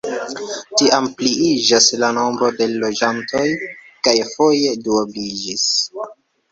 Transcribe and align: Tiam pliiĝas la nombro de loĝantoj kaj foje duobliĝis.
Tiam 0.79 1.09
pliiĝas 1.19 1.91
la 2.05 2.09
nombro 2.19 2.51
de 2.63 2.69
loĝantoj 2.73 3.45
kaj 4.09 4.19
foje 4.35 4.77
duobliĝis. 4.89 5.71